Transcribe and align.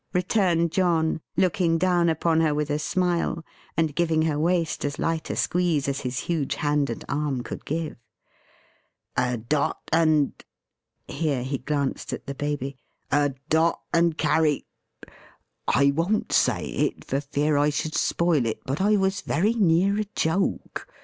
returned 0.13 0.71
John, 0.71 1.21
looking 1.37 1.77
down 1.77 2.09
upon 2.09 2.41
her 2.41 2.55
with 2.55 2.71
a 2.71 2.79
smile, 2.79 3.45
and 3.77 3.93
giving 3.95 4.23
her 4.23 4.39
waist 4.39 4.83
as 4.83 4.97
light 4.97 5.29
a 5.29 5.35
squeeze 5.35 5.87
as 5.87 5.99
his 5.99 6.21
huge 6.21 6.55
hand 6.55 6.89
and 6.89 7.05
arm 7.07 7.43
could 7.43 7.65
give. 7.65 7.97
"A 9.15 9.37
dot 9.37 9.77
and" 9.93 10.33
here 11.07 11.43
he 11.43 11.59
glanced 11.59 12.13
at 12.13 12.25
the 12.25 12.33
Baby 12.33 12.77
"a 13.11 13.35
dot 13.49 13.79
and 13.93 14.17
carry 14.17 14.65
I 15.67 15.91
won't 15.91 16.31
say 16.33 16.65
it, 16.65 17.05
for 17.05 17.21
fear 17.21 17.55
I 17.57 17.69
should 17.69 17.93
spoil 17.93 18.47
it; 18.47 18.63
but 18.65 18.81
I 18.81 18.95
was 18.95 19.21
very 19.21 19.53
near 19.53 19.99
a 19.99 20.05
joke. 20.15 20.87